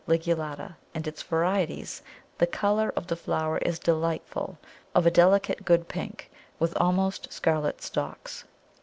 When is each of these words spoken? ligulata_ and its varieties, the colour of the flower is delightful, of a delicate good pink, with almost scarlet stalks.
ligulata_ 0.07 0.77
and 0.95 1.05
its 1.05 1.21
varieties, 1.21 2.01
the 2.39 2.47
colour 2.47 2.91
of 2.95 3.05
the 3.05 3.15
flower 3.15 3.59
is 3.59 3.77
delightful, 3.77 4.57
of 4.95 5.05
a 5.05 5.11
delicate 5.11 5.63
good 5.63 5.87
pink, 5.87 6.31
with 6.57 6.75
almost 6.77 7.31
scarlet 7.31 7.83
stalks. 7.83 8.43